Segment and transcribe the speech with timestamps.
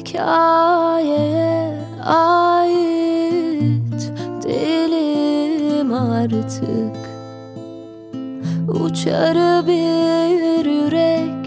[0.00, 2.80] hikayeye ait
[4.44, 6.96] değilim artık.
[8.68, 11.46] Uçar bir yürek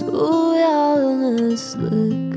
[0.00, 2.34] Du yalnızlık.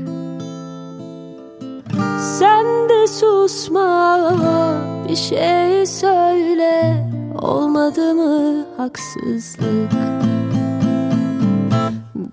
[2.38, 4.32] Sen de susma
[5.08, 7.08] bir şey söyle.
[7.42, 9.92] Olmadı mı haksızlık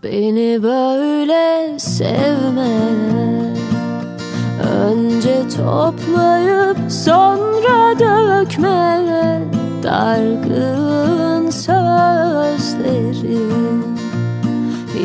[0.06, 2.78] Beni böyle sevme.
[4.84, 9.02] Önce toplayıp sonra dökme.
[9.84, 12.96] Dargın sözlerin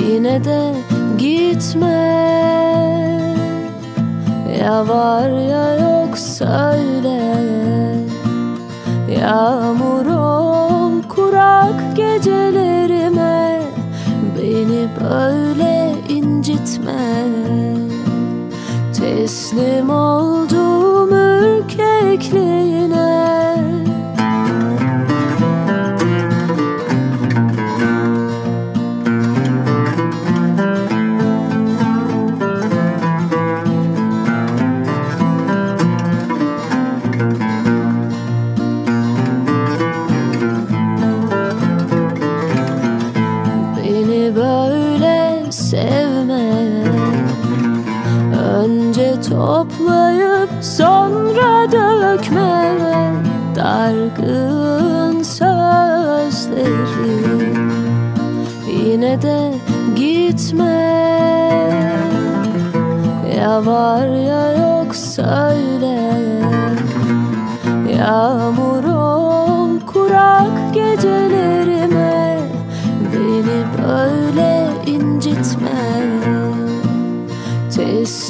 [0.07, 0.75] Yine de
[1.19, 2.21] gitme.
[4.61, 7.21] Ya var ya yok söyle.
[9.21, 9.90] Yağmur
[19.11, 22.80] Teslim oldum ürkekliğine
[49.29, 52.61] toplayıp sonra dökme
[53.57, 56.71] Dargın sözleri.
[58.85, 59.55] Yine de
[59.97, 61.01] gitme.
[63.37, 66.13] Ya var ya yok söyle.
[67.99, 72.39] Yağmur ol kurak gecelerime.
[73.13, 74.60] Beni böyle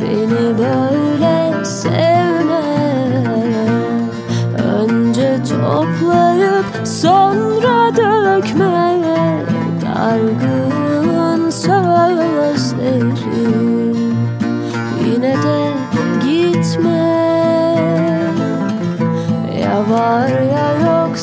[0.00, 2.62] Beni böyle sevme.
[4.58, 9.02] Önce toplayıp sonra dökme.
[9.82, 13.16] Dargın sözlerim.
[15.04, 15.72] Yine de
[16.24, 17.06] gitme.
[19.60, 21.18] Ya var ya yok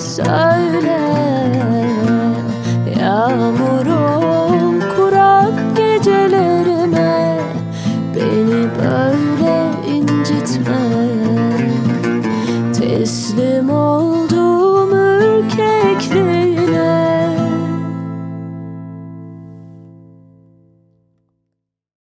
[13.03, 14.22] teslim ol.